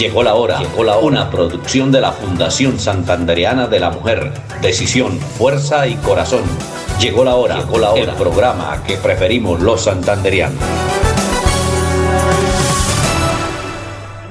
[0.00, 1.06] Llegó la hora, llegó la hora.
[1.06, 4.30] Una producción de la Fundación Santandereana de la Mujer.
[4.62, 6.40] Decisión, fuerza y corazón.
[6.98, 8.12] Llegó la hora, llegó la hora.
[8.12, 10.58] El programa que preferimos los santanderianos.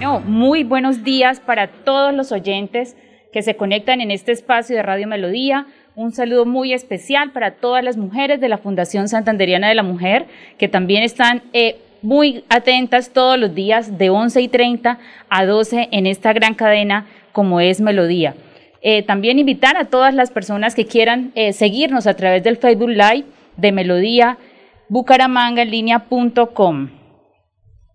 [0.01, 2.97] No, muy buenos días para todos los oyentes
[3.31, 5.67] que se conectan en este espacio de Radio Melodía.
[5.93, 10.25] Un saludo muy especial para todas las mujeres de la Fundación Santanderiana de la Mujer
[10.57, 14.99] que también están eh, muy atentas todos los días de 11 y 30
[15.29, 18.35] a 12 en esta gran cadena como es Melodía.
[18.81, 22.89] Eh, también invitar a todas las personas que quieran eh, seguirnos a través del Facebook
[22.89, 23.25] Live
[23.57, 24.37] de Melodía
[24.87, 26.89] Bucaramanga en línea.com.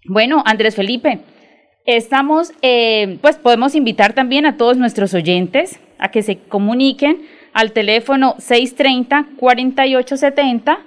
[0.07, 1.21] Bueno, Andrés Felipe,
[1.87, 7.23] estamos, eh, pues podemos invitar también a todos nuestros oyentes a que se comuniquen
[7.55, 10.79] al teléfono 630 4870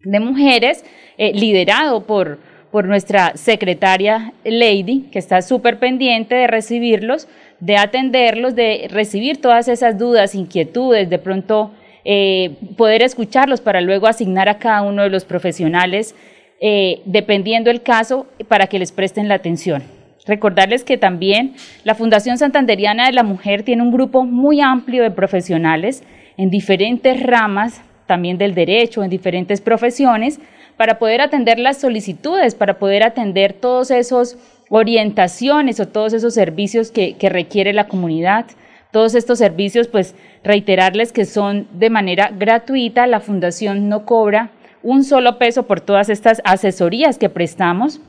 [0.01, 0.85] de mujeres
[1.17, 2.37] eh, liderado por
[2.71, 7.27] por nuestra secretaria Lady, que está súper pendiente de recibirlos,
[7.59, 11.71] de atenderlos, de recibir todas esas dudas, inquietudes, de pronto
[12.05, 16.15] eh, poder escucharlos para luego asignar a cada uno de los profesionales,
[16.61, 19.83] eh, dependiendo el caso, para que les presten la atención.
[20.25, 25.11] Recordarles que también la Fundación Santanderiana de la Mujer tiene un grupo muy amplio de
[25.11, 26.03] profesionales
[26.35, 30.39] en diferentes ramas, también del derecho, en diferentes profesiones,
[30.77, 34.37] para poder atender las solicitudes, para poder atender todos esos
[34.69, 38.45] orientaciones o todos esos servicios que, requiere la comunidad.
[38.91, 44.51] Todos estos servicios, pues reiterarles que son de manera gratuita, la fundación no cobra
[44.83, 47.99] un solo peso por todas estas asesorías que prestamos,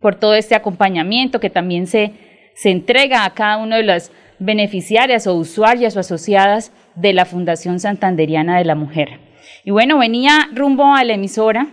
[0.00, 2.12] por todo este acompañamiento que también se,
[2.54, 7.80] se entrega a cada uno de las beneficiarias o usuarias o asociadas de la Fundación
[7.80, 9.18] Santanderiana de la Mujer.
[9.64, 11.68] Y bueno, venía rumbo a la emisora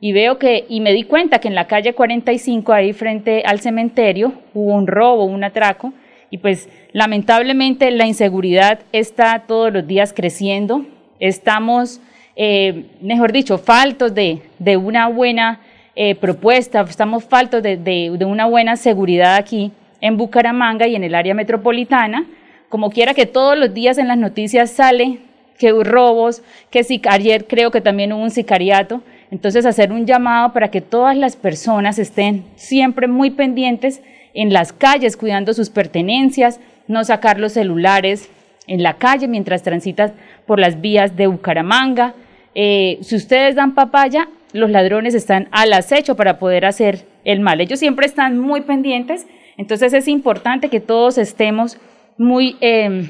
[0.00, 3.60] y veo que, y me di cuenta que en la calle 45, ahí frente al
[3.60, 5.92] cementerio, hubo un robo, un atraco,
[6.30, 10.84] y pues lamentablemente la inseguridad está todos los días creciendo.
[11.20, 12.00] Estamos,
[12.36, 14.40] eh, mejor dicho, faltos de,
[14.76, 15.60] una buena
[15.94, 21.14] eh, propuesta, estamos faltos de, de una buena seguridad aquí en Bucaramanga y en el
[21.14, 22.26] área metropolitana.
[22.68, 25.20] Como quiera que todos los días en las noticias sale
[25.58, 29.02] que hubo robos, que ayer creo que también hubo un sicariato.
[29.34, 34.00] Entonces, hacer un llamado para que todas las personas estén siempre muy pendientes
[34.32, 38.30] en las calles, cuidando sus pertenencias, no sacar los celulares
[38.68, 40.12] en la calle mientras transitas
[40.46, 42.14] por las vías de Bucaramanga.
[42.54, 47.60] Eh, si ustedes dan papaya, los ladrones están al acecho para poder hacer el mal.
[47.60, 51.76] Ellos siempre están muy pendientes, entonces es importante que todos estemos
[52.18, 53.08] muy em,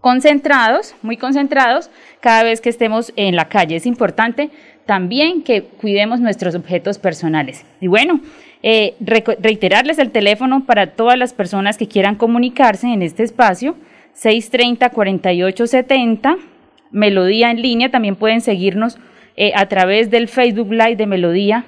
[0.00, 1.90] concentrados, muy concentrados
[2.20, 3.76] cada vez que estemos en la calle.
[3.76, 4.50] Es importante
[4.86, 7.64] también que cuidemos nuestros objetos personales.
[7.80, 8.20] Y bueno,
[8.62, 13.76] eh, reiterarles el teléfono para todas las personas que quieran comunicarse en este espacio,
[14.22, 16.38] 630-4870,
[16.90, 18.98] Melodía en línea, también pueden seguirnos
[19.36, 21.64] eh, a través del Facebook Live de Melodía,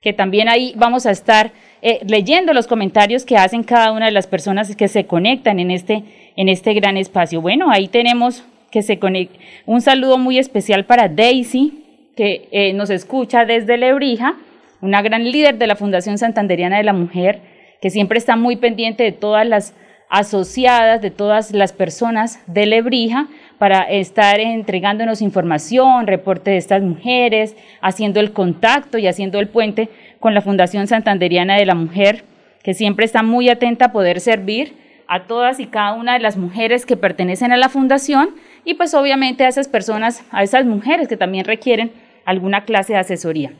[0.00, 1.52] que también ahí vamos a estar
[1.82, 5.70] eh, leyendo los comentarios que hacen cada una de las personas que se conectan en
[5.70, 6.04] este,
[6.36, 7.42] en este gran espacio.
[7.42, 9.38] Bueno, ahí tenemos que se conecta.
[9.66, 11.85] Un saludo muy especial para Daisy,
[12.16, 14.34] que eh, nos escucha desde Lebrija,
[14.80, 17.40] una gran líder de la Fundación Santanderiana de la Mujer,
[17.80, 19.74] que siempre está muy pendiente de todas las
[20.08, 23.28] asociadas, de todas las personas de Lebrija,
[23.58, 29.88] para estar entregándonos información, reporte de estas mujeres, haciendo el contacto y haciendo el puente
[30.18, 32.24] con la Fundación Santanderiana de la Mujer,
[32.62, 34.74] que siempre está muy atenta a poder servir
[35.08, 38.30] a todas y cada una de las mujeres que pertenecen a la fundación
[38.64, 41.92] y pues obviamente a esas personas, a esas mujeres que también requieren
[42.26, 43.52] alguna clase de asesoría.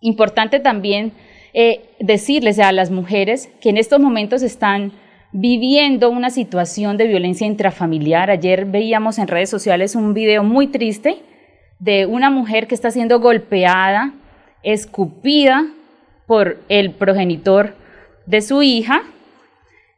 [0.00, 1.12] Importante también
[1.52, 4.92] eh, decirles a las mujeres que en estos momentos están
[5.32, 8.30] viviendo una situación de violencia intrafamiliar.
[8.30, 11.18] Ayer veíamos en redes sociales un video muy triste
[11.78, 14.14] de una mujer que está siendo golpeada,
[14.62, 15.66] escupida
[16.26, 17.74] por el progenitor
[18.26, 19.02] de su hija.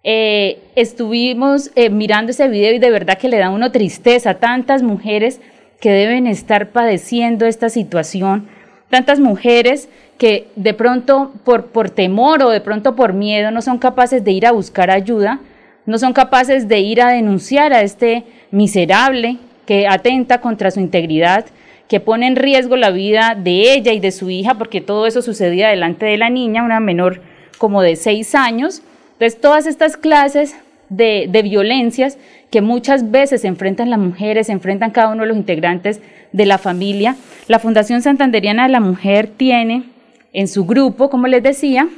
[0.02, 4.34] Eh, estuvimos eh, mirando ese video y de verdad que le da uno tristeza.
[4.34, 5.40] Tantas mujeres
[5.80, 8.46] que deben estar padeciendo esta situación,
[8.90, 9.88] tantas mujeres
[10.18, 14.32] que de pronto por, por temor o de pronto por miedo no son capaces de
[14.32, 15.40] ir a buscar ayuda,
[15.86, 21.46] no son capaces de ir a denunciar a este miserable que atenta contra su integridad,
[21.88, 25.22] que pone en riesgo la vida de ella y de su hija, porque todo eso
[25.22, 27.22] sucedía delante de la niña, una menor
[27.58, 28.82] como de seis años.
[29.12, 30.54] Entonces, todas estas clases
[30.90, 32.18] de, de violencias
[32.50, 36.02] que muchas veces se enfrentan las mujeres, se enfrentan cada uno de los integrantes
[36.32, 37.16] de la familia,
[37.48, 39.84] la Fundación Santanderiana de la Mujer tiene
[40.32, 41.88] en su grupo, como les decía,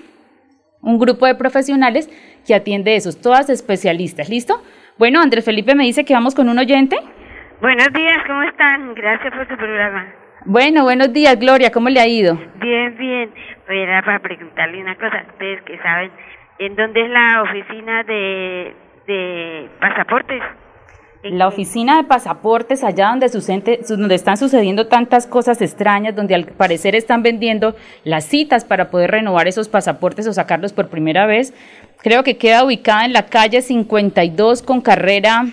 [0.81, 2.09] un grupo de profesionales
[2.47, 4.29] que atiende esos, todas especialistas.
[4.29, 4.63] ¿Listo?
[4.99, 6.97] Bueno, Andrés Felipe me dice que vamos con un oyente.
[7.61, 8.95] Buenos días, ¿cómo están?
[8.95, 10.13] Gracias por su programa.
[10.45, 12.35] Bueno, buenos días, Gloria, ¿cómo le ha ido?
[12.61, 13.31] Bien, bien.
[13.69, 16.11] Era para preguntarle una cosa, ustedes que saben,
[16.67, 18.75] ¿en dónde es la oficina de,
[19.07, 20.43] de pasaportes?
[21.25, 23.29] la oficina de pasaportes, allá donde,
[23.89, 29.13] donde están sucediendo tantas cosas extrañas, donde al parecer están vendiendo las citas para poder
[29.13, 31.55] renovar esos pasaportes o sacarlos por primera vez,
[31.99, 35.47] creo que queda ubicada en la calle 52 con carrera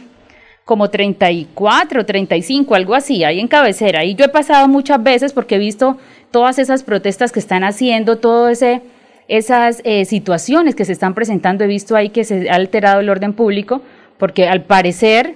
[0.65, 4.03] como 34, 35, algo así, ahí en cabecera.
[4.05, 5.97] Y yo he pasado muchas veces porque he visto
[6.31, 8.81] todas esas protestas que están haciendo, todo ese
[9.29, 13.09] esas eh, situaciones que se están presentando, he visto ahí que se ha alterado el
[13.09, 13.81] orden público,
[14.17, 15.35] porque al parecer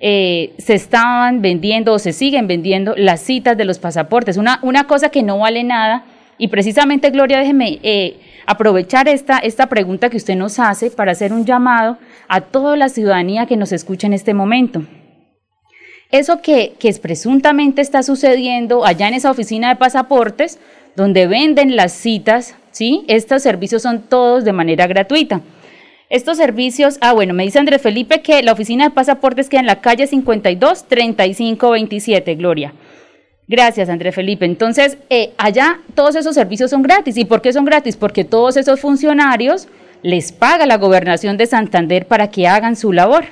[0.00, 4.36] eh, se estaban vendiendo o se siguen vendiendo las citas de los pasaportes.
[4.36, 6.04] Una, una cosa que no vale nada.
[6.38, 8.16] Y precisamente, Gloria, déjeme eh,
[8.46, 11.98] aprovechar esta, esta pregunta que usted nos hace para hacer un llamado
[12.28, 14.82] a toda la ciudadanía que nos escucha en este momento.
[16.10, 20.58] Eso que, que presuntamente está sucediendo allá en esa oficina de pasaportes,
[20.94, 23.04] donde venden las citas, ¿sí?
[23.06, 25.40] Estos servicios son todos de manera gratuita.
[26.10, 29.66] Estos servicios, ah, bueno, me dice Andrés Felipe que la oficina de pasaportes queda en
[29.66, 32.74] la calle 52 3527, Gloria.
[33.48, 34.44] Gracias, Andrés Felipe.
[34.44, 37.16] Entonces, eh, allá todos esos servicios son gratis.
[37.16, 37.96] ¿Y por qué son gratis?
[37.96, 39.68] Porque todos esos funcionarios
[40.02, 43.24] les paga la gobernación de Santander para que hagan su labor.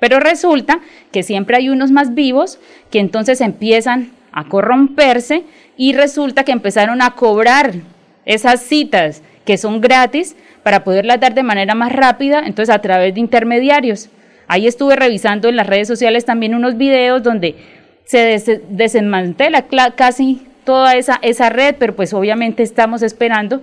[0.00, 0.80] Pero resulta
[1.12, 2.58] que siempre hay unos más vivos
[2.90, 5.44] que entonces empiezan a corromperse
[5.76, 7.74] y resulta que empezaron a cobrar
[8.28, 13.14] esas citas que son gratis para poderlas dar de manera más rápida, entonces a través
[13.14, 14.10] de intermediarios.
[14.46, 17.56] Ahí estuve revisando en las redes sociales también unos videos donde
[18.04, 19.66] se desmantela
[19.96, 23.62] casi toda esa, esa red, pero pues obviamente estamos esperando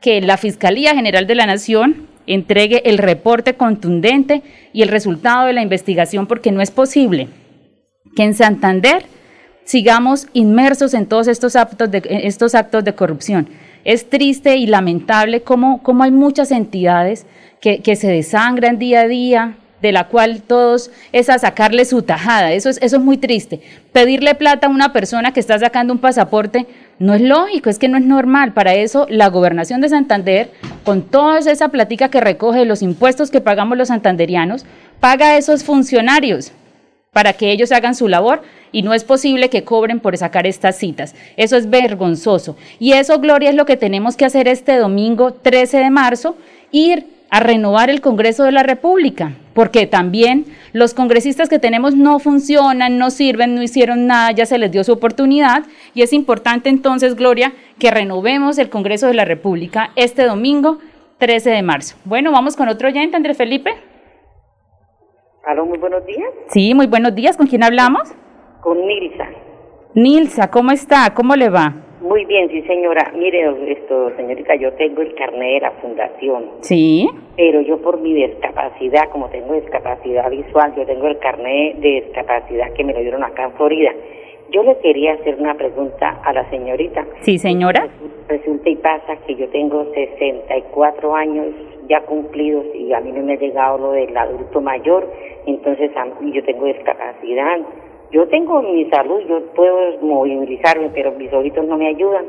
[0.00, 4.42] que la Fiscalía General de la Nación entregue el reporte contundente
[4.72, 7.28] y el resultado de la investigación, porque no es posible
[8.14, 9.04] que en Santander
[9.64, 13.48] sigamos inmersos en todos estos actos de, estos actos de corrupción.
[13.86, 17.24] Es triste y lamentable cómo, cómo hay muchas entidades
[17.60, 22.02] que, que, se desangran día a día, de la cual todos es a sacarle su
[22.02, 22.52] tajada.
[22.52, 23.60] Eso es, eso es muy triste.
[23.92, 26.66] Pedirle plata a una persona que está sacando un pasaporte
[26.98, 28.54] no es lógico, es que no es normal.
[28.54, 30.50] Para eso la gobernación de Santander,
[30.84, 34.66] con toda esa platica que recoge los impuestos que pagamos los santanderianos,
[34.98, 36.52] paga a esos funcionarios
[37.12, 40.76] para que ellos hagan su labor y no es posible que cobren por sacar estas
[40.76, 41.14] citas.
[41.36, 42.56] Eso es vergonzoso.
[42.78, 46.36] Y eso, Gloria, es lo que tenemos que hacer este domingo 13 de marzo,
[46.72, 52.18] ir a renovar el Congreso de la República, porque también los congresistas que tenemos no
[52.18, 56.68] funcionan, no sirven, no hicieron nada, ya se les dio su oportunidad y es importante
[56.68, 60.78] entonces, Gloria, que renovemos el Congreso de la República este domingo
[61.18, 61.96] 13 de marzo.
[62.04, 63.74] Bueno, vamos con otro oyente, Andrés Felipe.
[65.46, 66.28] Aló, muy buenos días.
[66.48, 67.36] Sí, muy buenos días.
[67.36, 68.12] ¿Con quién hablamos?
[68.60, 69.28] Con Nilsa.
[69.94, 71.14] Nilsa, ¿cómo está?
[71.14, 71.72] ¿Cómo le va?
[72.00, 73.12] Muy bien, sí, señora.
[73.16, 76.46] Mire, esto, señorita, yo tengo el carnet de la fundación.
[76.62, 77.08] Sí.
[77.36, 82.72] Pero yo por mi discapacidad, como tengo discapacidad visual, yo tengo el carnet de discapacidad
[82.72, 83.92] que me lo dieron acá en Florida.
[84.50, 87.06] Yo le quería hacer una pregunta a la señorita.
[87.20, 87.88] Sí, señora.
[88.28, 91.46] Resulta y pasa que yo tengo 64 años
[91.88, 95.08] ya cumplidos y a mí no me ha llegado lo del adulto mayor,
[95.46, 95.92] entonces
[96.32, 97.58] yo tengo discapacidad
[98.10, 102.24] Yo tengo mi salud, yo puedo movilizarme, pero mis ojitos no me ayudan.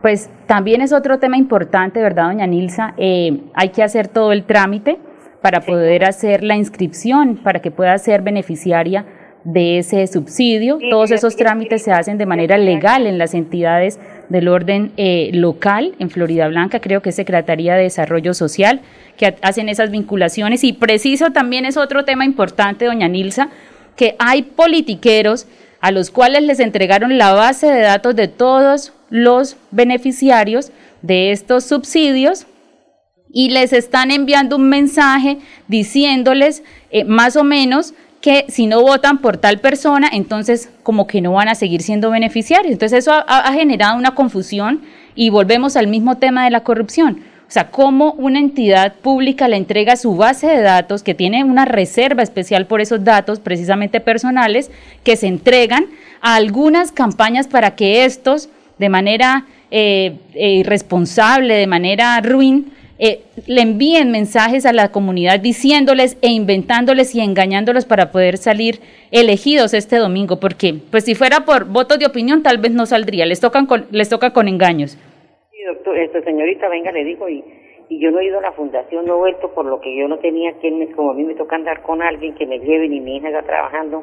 [0.00, 2.94] Pues también es otro tema importante, ¿verdad, doña Nilsa?
[2.96, 4.98] Eh, hay que hacer todo el trámite
[5.42, 9.04] para poder hacer la inscripción, para que pueda ser beneficiaria
[9.44, 10.78] de ese subsidio.
[10.90, 15.94] Todos esos trámites se hacen de manera legal en las entidades del orden eh, local,
[15.98, 18.80] en Florida Blanca, creo que es Secretaría de Desarrollo Social,
[19.16, 20.64] que hacen esas vinculaciones.
[20.64, 23.48] Y preciso también es otro tema importante, doña Nilsa,
[23.96, 25.46] que hay politiqueros
[25.80, 31.64] a los cuales les entregaron la base de datos de todos los beneficiarios de estos
[31.64, 32.46] subsidios
[33.32, 37.94] y les están enviando un mensaje diciéndoles eh, más o menos
[38.26, 42.10] que si no votan por tal persona, entonces como que no van a seguir siendo
[42.10, 42.72] beneficiarios.
[42.72, 44.82] Entonces eso ha, generado una confusión
[45.14, 47.22] y volvemos al mismo tema de la corrupción.
[47.46, 51.66] O sea, cómo una entidad pública le entrega su base de datos, que tiene una
[51.66, 54.72] reserva especial por esos datos, precisamente personales,
[55.04, 55.86] que se entregan
[56.20, 63.20] a algunas campañas para que estos, de manera eh, eh, irresponsable, de manera ruin, eh,
[63.46, 69.74] le envíen mensajes a la comunidad diciéndoles e inventándoles y engañándolos para poder salir elegidos
[69.74, 73.40] este domingo, porque pues si fuera por votos de opinión tal vez no saldría, les
[73.40, 74.98] tocan con, les toca con engaños.
[75.52, 77.44] Sí, doctor, esto, señorita, venga, le digo, y,
[77.88, 80.08] y yo no he ido a la fundación, no he vuelto por lo que yo
[80.08, 82.86] no tenía quien me, como a mí me toca andar con alguien que me lleve,
[82.86, 84.02] y mi hija está trabajando,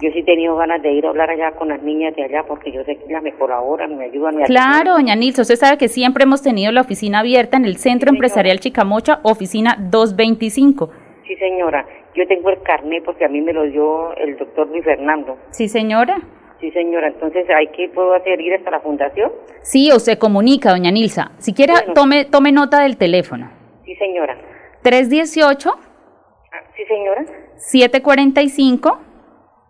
[0.00, 2.44] yo sí he tenido ganas de ir a hablar allá con las niñas de allá
[2.46, 4.36] porque yo sé que las mejor ahora me ayudan.
[4.36, 7.76] Me claro, doña Nilsa, usted sabe que siempre hemos tenido la oficina abierta en el
[7.76, 10.90] Centro Empresarial Chicamocha, oficina 225.
[11.26, 11.86] Sí, señora.
[12.14, 15.36] Yo tengo el carnet porque a mí me lo dio el doctor Luis Fernando.
[15.50, 16.16] Sí, señora.
[16.64, 17.08] Sí, señora.
[17.08, 19.30] Entonces, ¿hay que puedo hacer ir hasta la fundación?
[19.60, 21.32] Sí, o se comunica, doña Nilsa.
[21.36, 23.50] Si quiere, tome, tome nota del teléfono.
[23.84, 24.34] Sí, señora.
[24.82, 25.70] 318.
[25.70, 27.26] Ah, sí, señora.
[27.56, 28.98] 745.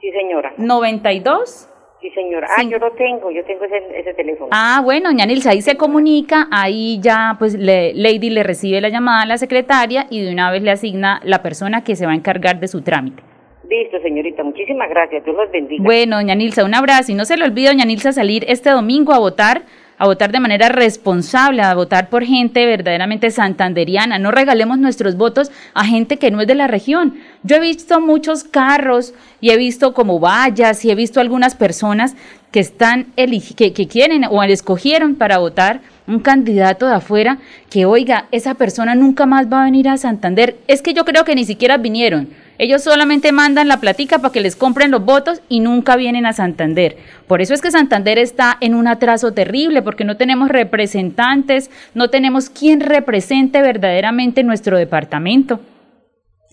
[0.01, 0.55] Sí, señora.
[0.57, 1.69] 92.
[2.01, 2.47] Sí, señora.
[2.57, 4.51] Ah, yo lo tengo, yo tengo ese, ese teléfono.
[4.53, 8.89] Ah, bueno, doña Nilsa, ahí se comunica, ahí ya, pues, le, Lady le recibe la
[8.89, 12.13] llamada a la secretaria y de una vez le asigna la persona que se va
[12.13, 13.34] a encargar de su trámite.
[13.69, 15.83] Listo, señorita, muchísimas gracias, Dios los bendiga.
[15.83, 19.13] Bueno, doña Nilsa, un abrazo y no se le olvide, doña Nilsa, salir este domingo
[19.13, 19.63] a votar
[19.99, 24.19] a votar de manera responsable, a votar por gente verdaderamente santanderiana.
[24.19, 27.15] No regalemos nuestros votos a gente que no es de la región.
[27.43, 32.17] Yo he visto muchos carros y he visto como vallas y he visto algunas personas
[32.51, 37.39] que están que, que quieren o escogieron para votar un candidato de afuera
[37.71, 40.57] que oiga, esa persona nunca más va a venir a Santander.
[40.69, 42.29] Es que yo creo que ni siquiera vinieron
[42.59, 46.33] ellos solamente mandan la platica para que les compren los votos y nunca vienen a
[46.33, 46.97] Santander.
[47.27, 52.11] Por eso es que Santander está en un atraso terrible, porque no tenemos representantes, no
[52.11, 55.61] tenemos quien represente verdaderamente nuestro departamento.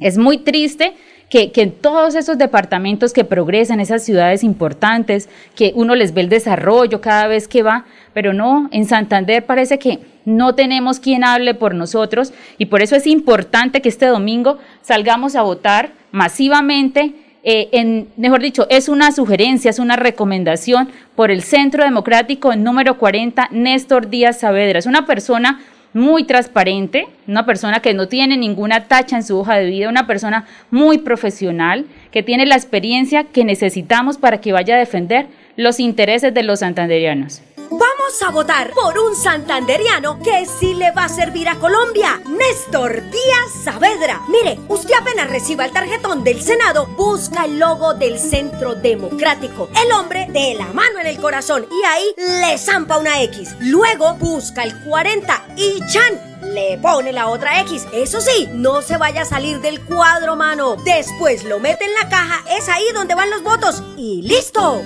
[0.01, 0.93] Es muy triste
[1.31, 6.29] que, en todos esos departamentos que progresan, esas ciudades importantes, que uno les ve el
[6.29, 11.53] desarrollo cada vez que va, pero no, en Santander parece que no tenemos quien hable
[11.53, 17.13] por nosotros y por eso es importante que este domingo salgamos a votar masivamente.
[17.43, 22.97] Eh, en, mejor dicho, es una sugerencia, es una recomendación por el Centro Democrático número
[22.97, 24.79] 40, Néstor Díaz Saavedra.
[24.79, 25.61] Es una persona
[25.93, 30.07] muy transparente, una persona que no tiene ninguna tacha en su hoja de vida, una
[30.07, 35.79] persona muy profesional, que tiene la experiencia que necesitamos para que vaya a defender los
[35.79, 37.41] intereses de los santanderianos.
[37.73, 43.01] Vamos a votar por un santanderiano que sí le va a servir a Colombia, Néstor
[43.09, 44.19] Díaz Saavedra.
[44.27, 49.89] Mire, usted apenas reciba el tarjetón del Senado, busca el logo del Centro Democrático, el
[49.93, 53.55] hombre de la mano en el corazón y ahí le zampa una X.
[53.61, 57.87] Luego busca el 40 y Chan le pone la otra X.
[57.93, 60.75] Eso sí, no se vaya a salir del cuadro, mano.
[60.83, 64.81] Después lo mete en la caja, es ahí donde van los votos y listo.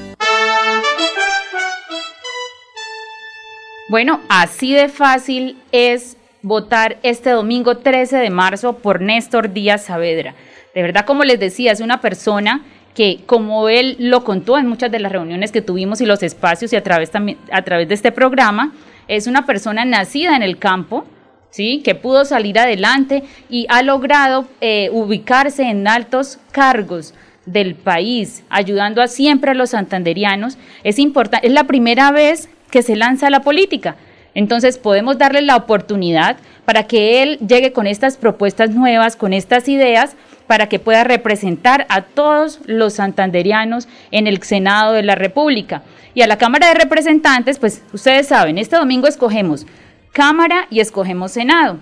[3.88, 10.34] Bueno, así de fácil es votar este domingo 13 de marzo por Néstor Díaz Saavedra.
[10.74, 12.66] De verdad, como les decía, es una persona
[12.96, 16.74] que, como él lo contó en muchas de las reuniones que tuvimos y los espacios
[16.74, 18.74] y a través, también, a través de este programa,
[19.08, 21.06] es una persona nacida en el campo,
[21.52, 21.82] ¿sí?
[21.84, 27.14] que pudo salir adelante y ha logrado eh, ubicarse en altos cargos
[27.46, 30.58] del país, ayudando a siempre a los santanderianos.
[30.84, 33.96] Es importante, es la primera vez que se lanza a la política.
[34.34, 39.70] Entonces podemos darle la oportunidad para que él llegue con estas propuestas nuevas, con estas
[39.70, 45.84] ideas, para que pueda representar a todos los santanderianos en el Senado de la República.
[46.14, 49.66] Y a la Cámara de Representantes, pues ustedes saben, este domingo escogemos
[50.12, 51.78] Cámara y escogemos Senado.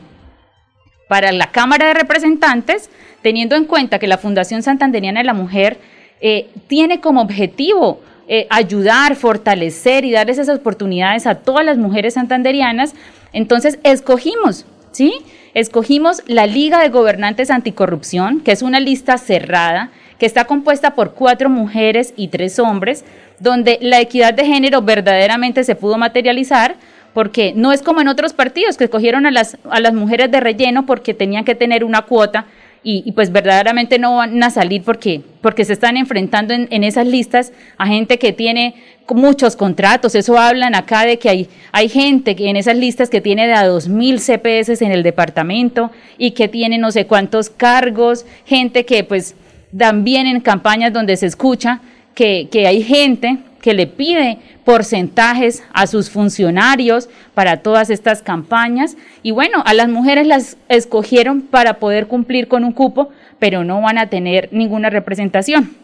[1.10, 2.92] Para la Cámara de Representantes,
[3.24, 5.80] teniendo en cuenta que la Fundación Santanderiana de la Mujer
[6.22, 12.14] eh, tiene como objetivo eh, ayudar, fortalecer y darles esas oportunidades a todas las mujeres
[12.14, 12.94] santanderianas.
[13.34, 15.14] Entonces escogimos, ¿sí?
[15.54, 21.14] Escogimos la Liga de Gobernantes Anticorrupción, que es una lista cerrada, que está compuesta por
[21.14, 23.04] cuatro mujeres y tres hombres,
[23.40, 26.76] donde la equidad de género verdaderamente se pudo materializar,
[27.14, 30.40] porque no es como en otros partidos que escogieron a las, a las mujeres de
[30.40, 32.46] relleno porque tenían que tener una cuota
[32.86, 37.54] y, pues verdaderamente no van a salir porque, porque se están enfrentando en, esas listas
[37.78, 38.76] a gente que tiene
[39.10, 40.16] muchos contratos.
[40.16, 43.54] Eso hablan acá de que hay, hay gente que en esas listas que tiene de
[43.54, 49.06] a 2.000 CPS en el departamento y que tiene no sé cuántos cargos, gente que
[49.06, 49.36] pues
[49.76, 51.80] también en campañas donde se escucha
[52.14, 58.98] que, que hay gente que le pide porcentajes a sus funcionarios para todas estas campañas.
[59.24, 63.80] Y bueno, a las mujeres las escogieron para poder cumplir con un cupo, pero no
[63.80, 65.78] van a tener ninguna representación.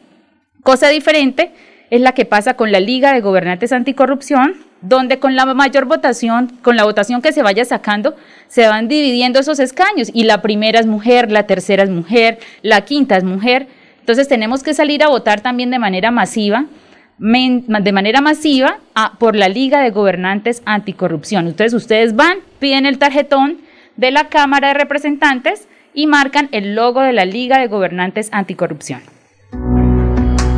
[0.61, 1.53] Cosa diferente
[1.89, 6.51] es la que pasa con la Liga de Gobernantes Anticorrupción, donde con la mayor votación,
[6.61, 8.17] con la votación que se vaya sacando,
[8.49, 12.81] se van dividiendo esos escaños y la primera es mujer, la tercera es mujer, la
[12.81, 13.67] quinta es mujer.
[14.01, 16.65] Entonces tenemos que salir a votar también de manera masiva
[17.19, 18.77] de manera masiva
[19.19, 21.47] por la Liga de Gobernantes Anticorrupción.
[21.47, 23.57] Entonces ustedes van, piden el tarjetón
[23.97, 29.01] de la Cámara de Representantes y marcan el logo de la Liga de Gobernantes Anticorrupción.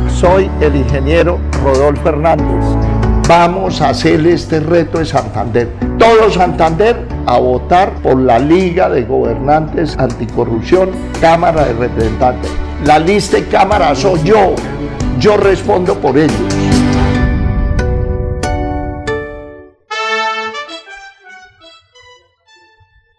[0.08, 2.64] Soy el ingeniero Rodolfo Hernández.
[3.28, 5.68] Vamos a hacer este reto de Santander.
[5.98, 10.90] Todo Santander a votar por la Liga de Gobernantes Anticorrupción,
[11.20, 12.52] Cámara de Representantes.
[12.84, 14.54] La lista de Cámara soy yo
[15.22, 16.32] yo respondo por ellos.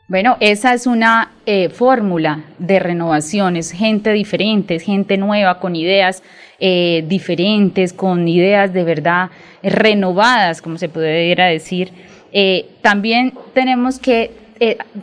[0.09, 6.23] Bueno, esa es una eh, fórmula de renovaciones, gente diferente, gente nueva, con ideas
[6.59, 9.29] eh, diferentes, con ideas de verdad
[9.63, 11.93] renovadas, como se pudiera decir.
[12.33, 14.31] Eh, también tenemos que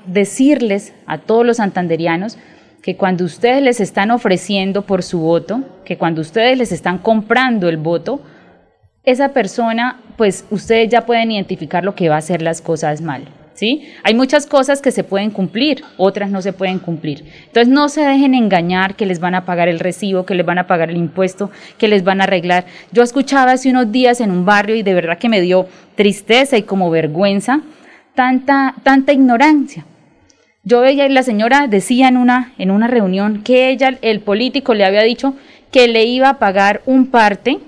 [0.07, 2.39] decirles a todos los santanderianos
[2.83, 7.69] que cuando ustedes les están ofreciendo por su voto, que cuando ustedes les están comprando
[7.69, 8.21] el voto,
[9.05, 13.29] esa persona, pues ustedes ya pueden identificar lo que va a hacer las cosas mal.
[13.55, 13.93] ¿Sí?
[14.05, 17.27] Hay muchas cosas que se pueden cumplir, otras no se pueden cumplir.
[17.45, 20.57] Entonces no se dejen engañar que les van a pagar el recibo, que les van
[20.57, 22.65] a pagar el impuesto, que les van a arreglar.
[22.91, 26.57] Yo escuchaba hace unos días en un barrio y de verdad que me dio tristeza
[26.57, 27.61] y como vergüenza
[28.15, 29.85] tanta, tanta ignorancia.
[30.63, 34.85] Yo veía, la señora decía en una, en una reunión que ella, el político, le
[34.85, 35.35] había dicho
[35.73, 37.59] que le iba a pagar un parte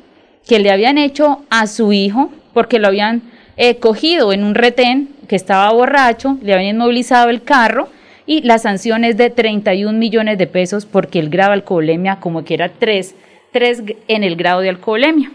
[0.46, 3.22] que le habían hecho a su hijo porque lo habían
[3.56, 7.88] eh, cogido en un retén que estaba borracho, le habían inmovilizado el carro
[8.26, 12.44] y la sanción es de 31 millones de pesos porque el grado de alcoholemia como
[12.44, 13.14] que era 3,
[13.52, 15.30] 3 en el grado de alcoholemia.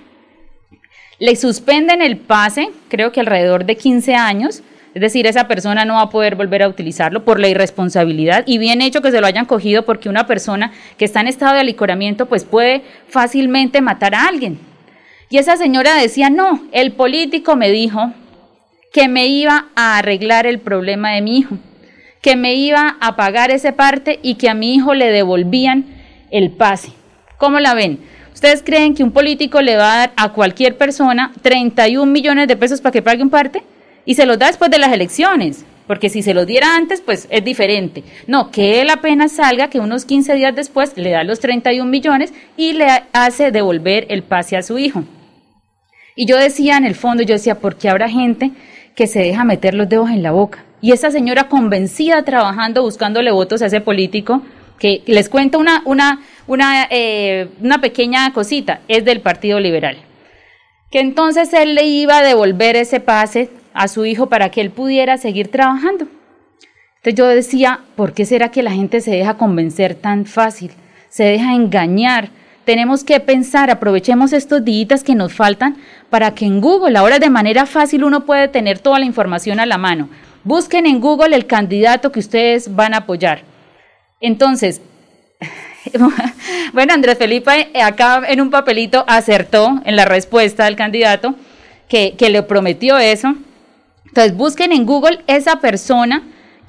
[1.20, 4.62] Le suspenden el pase, creo que alrededor de 15 años,
[4.98, 8.58] es decir, esa persona no va a poder volver a utilizarlo por la irresponsabilidad y
[8.58, 11.60] bien hecho que se lo hayan cogido porque una persona que está en estado de
[11.60, 14.58] alicoramiento pues puede fácilmente matar a alguien.
[15.30, 18.12] Y esa señora decía, no, el político me dijo
[18.92, 21.60] que me iba a arreglar el problema de mi hijo,
[22.24, 25.86] que me iba a pagar ese parte y que a mi hijo le devolvían
[26.32, 26.92] el pase.
[27.38, 28.00] ¿Cómo la ven?
[28.34, 32.58] ¿Ustedes creen que un político le va a dar a cualquier persona 31 millones de
[32.58, 33.62] pesos para que pague un parte?
[34.08, 37.28] Y se los da después de las elecciones, porque si se los diera antes, pues
[37.30, 38.06] es diferente.
[38.26, 42.34] No, que él apenas salga, que unos 15 días después le da los 31 millones
[42.56, 45.04] y le hace devolver el pase a su hijo.
[46.16, 48.52] Y yo decía en el fondo, yo decía, ¿por qué habrá gente
[48.96, 50.64] que se deja meter los dedos en la boca?
[50.80, 54.42] Y esa señora convencida trabajando, buscándole votos a ese político,
[54.80, 59.98] que les cuento una, una, una, eh, una pequeña cosita, es del Partido Liberal.
[60.92, 64.72] Que entonces él le iba a devolver ese pase a su hijo para que él
[64.72, 66.08] pudiera seguir trabajando.
[66.98, 70.72] Entonces yo decía, ¿por qué será que la gente se deja convencer tan fácil?
[71.10, 72.30] Se deja engañar.
[72.66, 75.78] Tenemos que pensar, aprovechemos estos días que nos faltan
[76.10, 79.68] para que en Google, ahora de manera fácil uno puede tener toda la información a
[79.68, 80.10] la mano.
[80.44, 83.44] Busquen en Google el candidato que ustedes van a apoyar.
[84.20, 84.82] Entonces,
[86.74, 91.36] bueno, Andrés Felipe acá en un papelito acertó en la respuesta del candidato
[91.88, 93.36] que le prometió eso.
[94.08, 96.24] Entonces busquen en Google esa persona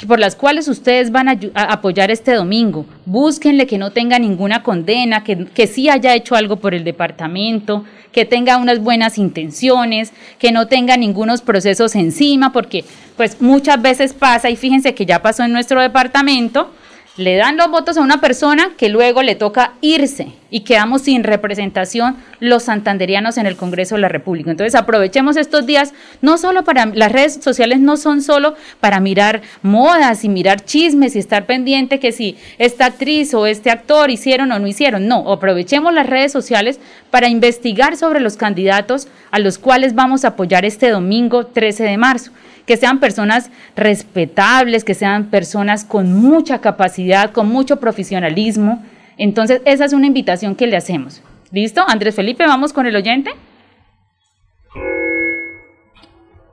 [0.07, 2.87] por las cuales ustedes van a, apoyar este domingo.
[3.05, 7.85] Búsquenle que no tenga ninguna condena, que, que sí haya hecho algo por el departamento,
[8.13, 12.85] que tenga unas buenas intenciones, que no tenga ningunos procesos encima, porque
[13.17, 16.71] pues muchas veces pasa, y fíjense que ya pasó en nuestro departamento,
[17.17, 21.25] le dan los votos a una persona que luego le toca irse y quedamos sin
[21.25, 24.51] representación los santanderianos en el Congreso de la República.
[24.51, 29.43] Entonces aprovechemos estos días, no solo para, las redes sociales no son solo para mirar
[29.63, 34.53] modas y mirar chismes y estar pendiente que si esta actriz o este actor hicieron
[34.53, 36.81] o no hicieron, no, aprovechemos las redes sociales
[37.11, 41.97] para investigar sobre los candidatos a los cuales vamos a apoyar este domingo 13 de
[41.99, 42.33] marzo
[42.69, 48.85] que sean personas respetables, que sean personas con mucha capacidad, con mucho profesionalismo,
[49.19, 51.23] entonces, esa es una invitación que le hacemos.
[51.51, 51.83] ¿Listo?
[51.87, 53.31] Andrés Felipe, vamos con el oyente.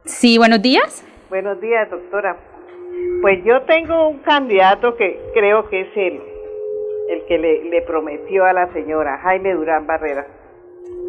[0.05, 1.03] Sí, buenos días.
[1.29, 2.37] Buenos días, doctora.
[3.21, 6.19] Pues yo tengo un candidato que creo que es él,
[7.09, 10.25] el que le, le prometió a la señora, Jaime Durán Barrera.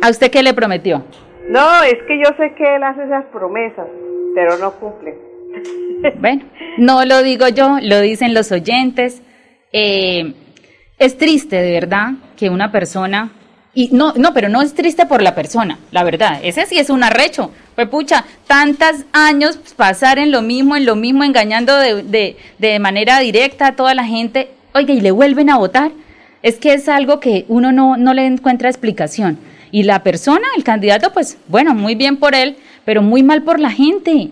[0.03, 1.05] ¿A usted qué le prometió?
[1.49, 3.87] No, es que yo sé que él hace esas promesas,
[4.35, 5.15] pero no cumple.
[6.21, 6.45] Bueno,
[6.77, 9.23] no lo digo yo, lo dicen los oyentes.
[9.73, 10.35] Eh,
[10.99, 13.33] es triste, de verdad, que una persona
[13.77, 16.41] y no, no, pero no es triste por la persona, la verdad.
[16.43, 17.51] Ese sí es un arrecho.
[17.75, 22.79] Pues pucha, tantos años pasar en lo mismo, en lo mismo, engañando de, de, de,
[22.79, 24.49] manera directa a toda la gente.
[24.73, 25.91] Oiga, y le vuelven a votar.
[26.43, 29.39] Es que es algo que uno no, no le encuentra explicación.
[29.71, 32.57] Y la persona, el candidato, pues bueno, muy bien por él,
[32.87, 34.31] pero muy mal por la gente.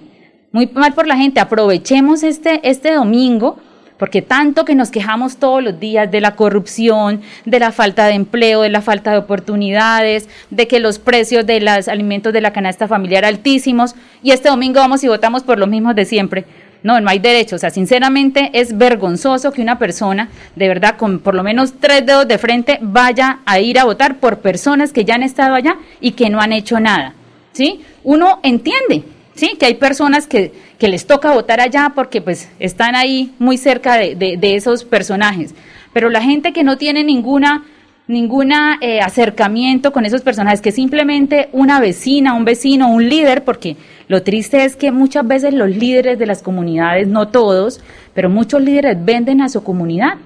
[0.53, 1.39] Muy mal por la gente.
[1.39, 3.59] Aprovechemos este, este domingo
[3.99, 8.15] porque tanto que nos quejamos todos los días de la corrupción, de la falta de
[8.15, 12.53] empleo, de la falta de oportunidades, de que los precios de los alimentos de la
[12.53, 16.45] canasta familiar altísimos, y este domingo vamos y votamos por los mismos de siempre.
[16.83, 17.57] No, no hay derecho.
[17.57, 22.05] O sea, sinceramente es vergonzoso que una persona, de verdad, con por lo menos tres
[22.05, 25.77] dedos de frente, vaya a ir a votar por personas que ya han estado allá
[26.01, 27.15] y que no han hecho nada.
[27.53, 27.83] ¿Sí?
[28.03, 29.03] Uno entiende,
[29.35, 29.57] ¿sí?
[29.59, 34.39] Que hay personas que, les toca votar allá porque pues están ahí muy cerca de,
[34.43, 35.55] esos personajes.
[35.95, 37.65] Pero la gente que no tiene ninguna
[38.07, 43.79] ninguna eh, acercamiento con esos personajes, que simplemente una vecina, un vecino, un líder, porque
[44.09, 47.81] lo triste es que muchas veces los líderes de las comunidades, no todos,
[48.13, 50.19] pero muchos líderes venden a su comunidad.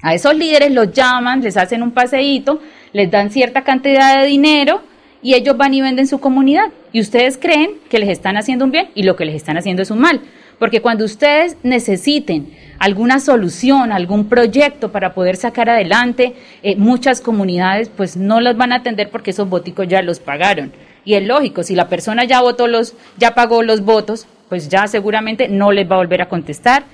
[0.00, 2.60] A esos líderes los llaman, les hacen un paseíto,
[2.94, 4.80] les dan cierta cantidad de dinero
[5.26, 6.66] y ellos van y venden su comunidad.
[6.92, 9.82] Y ustedes creen que les están haciendo un bien y lo que les están haciendo
[9.82, 10.20] es un mal.
[10.60, 17.88] Porque cuando ustedes necesiten alguna solución, algún proyecto para poder sacar adelante eh, muchas comunidades,
[17.88, 20.72] pues no los van a atender porque esos boticos ya los pagaron.
[21.04, 24.86] Y es lógico, si la persona ya votó los, ya pagó los votos, pues ya
[24.86, 26.84] seguramente no les va a volver a contestar.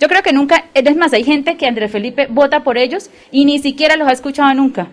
[0.00, 3.44] Yo creo que nunca, es más, hay gente que Andrés Felipe vota por ellos y
[3.44, 4.88] ni siquiera los ha escuchado nunca.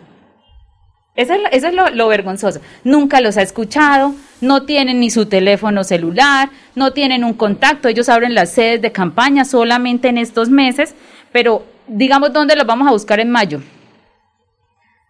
[1.16, 2.60] Eso es, lo, vergonzoso.
[2.84, 7.88] Nunca los ha escuchado, no tienen ni su teléfono celular, no tienen un contacto.
[7.88, 10.96] Ellos abren las sedes de campaña solamente en estos meses,
[11.32, 13.62] pero digamos, ¿dónde los vamos a buscar en mayo?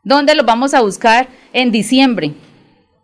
[0.03, 2.33] ¿Dónde los vamos a buscar en diciembre?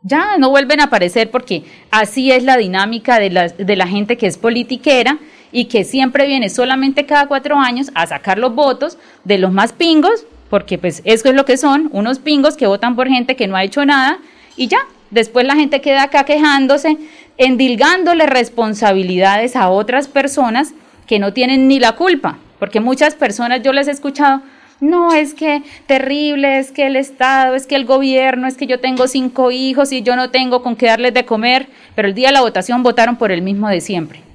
[0.02, 4.18] Ya no vuelven a aparecer porque así es la dinámica de la, de la gente
[4.18, 5.20] que es politiquera
[5.54, 9.72] y que siempre viene solamente cada cuatro años a sacar los votos de los más
[9.72, 13.48] pingos porque pues eso es lo que son, unos pingos que votan por gente que
[13.48, 14.20] no ha hecho nada
[14.58, 14.80] y ya,
[15.12, 16.98] después la gente queda acá quejándose,
[17.38, 20.74] endilgándole responsabilidades a otras personas
[21.08, 24.42] que no tienen ni la culpa, porque muchas personas yo les he escuchado,
[24.82, 28.80] no, es que terrible, es que el Estado, es que el gobierno, es que yo
[28.80, 32.30] tengo cinco hijos y yo no tengo con qué darles de comer, pero el día
[32.30, 34.29] de la votación votaron por el mismo de siempre.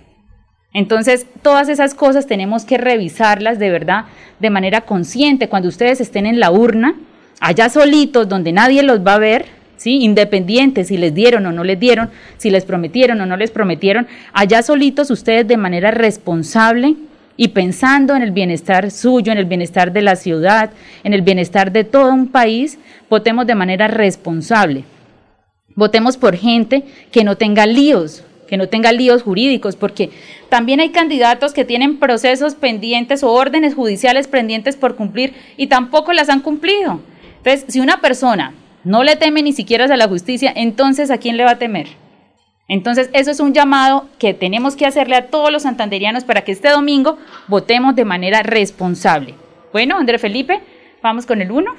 [0.74, 4.06] Entonces, todas esas cosas tenemos que revisarlas de verdad
[4.40, 5.48] de manera consciente.
[5.48, 6.96] Cuando ustedes estén en la urna,
[7.40, 10.00] allá solitos, donde nadie los va a ver, ¿sí?
[10.02, 14.08] independientes si les dieron o no les dieron, si les prometieron o no les prometieron,
[14.32, 16.96] allá solitos ustedes de manera responsable
[17.36, 20.70] y pensando en el bienestar suyo, en el bienestar de la ciudad,
[21.04, 24.84] en el bienestar de todo un país, votemos de manera responsable.
[25.76, 30.10] Votemos por gente que no tenga líos, que no tenga líos jurídicos, porque
[30.48, 36.12] también hay candidatos que tienen procesos pendientes o órdenes judiciales pendientes por cumplir y tampoco
[36.12, 37.00] las han cumplido.
[37.38, 38.54] Entonces, si una persona
[38.84, 41.88] no le teme ni siquiera a la justicia, entonces ¿a quién le va a temer?
[42.68, 46.52] Entonces, eso es un llamado que tenemos que hacerle a todos los santanderianos para que
[46.52, 49.34] este domingo votemos de manera responsable.
[49.72, 50.60] Bueno, André Felipe,
[51.02, 51.74] vamos con el uno.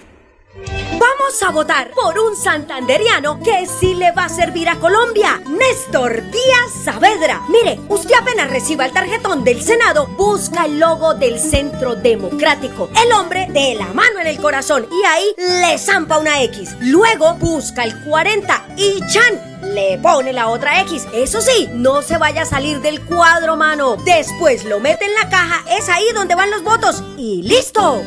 [0.91, 6.21] Vamos a votar por un santanderiano que sí le va a servir a Colombia, Néstor
[6.32, 7.41] Díaz Saavedra.
[7.50, 13.12] Mire, usted apenas reciba el tarjetón del Senado, busca el logo del Centro Democrático, el
[13.13, 16.76] hombre de la mano en el corazón y ahí le zampa una X.
[16.80, 21.08] Luego busca el 40 y Chan le pone la otra X.
[21.13, 23.98] Eso sí, no se vaya a salir del cuadro, mano.
[24.06, 28.02] Después lo mete en la caja, es ahí donde van los votos y listo.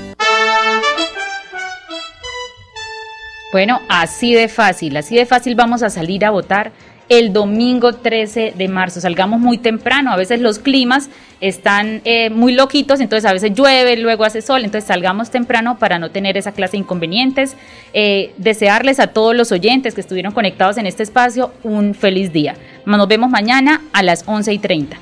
[3.50, 6.70] Bueno, así de fácil, así de fácil vamos a salir a votar
[7.08, 9.00] el domingo 13 de marzo.
[9.00, 11.08] Salgamos muy temprano, a veces los climas
[11.40, 15.98] están eh, muy loquitos, entonces a veces llueve, luego hace sol, entonces salgamos temprano para
[15.98, 17.56] no tener esa clase de inconvenientes.
[17.94, 22.54] Eh, desearles a todos los oyentes que estuvieron conectados en este espacio un feliz día.
[22.84, 24.98] Nos vemos mañana a las 11 y 30.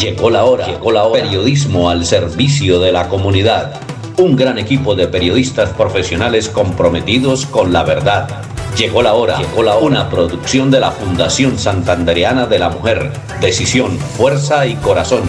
[0.00, 1.22] Llegó la hora, llegó la hora.
[1.22, 3.91] Periodismo al servicio de la comunidad.
[4.22, 8.28] Un gran equipo de periodistas profesionales comprometidos con la verdad
[8.76, 9.76] Llegó la hora, llegó la.
[9.76, 13.10] Una producción de la Fundación Santanderiana de la Mujer.
[13.40, 15.24] Decisión, fuerza y corazón.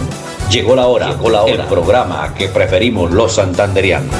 [0.48, 1.52] Llegó la hora, llegó la hora.
[1.54, 4.14] El programa que preferimos los santanderianos.